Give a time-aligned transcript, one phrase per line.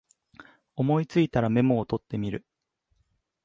[0.77, 2.43] 思いついたらメモ取ってみる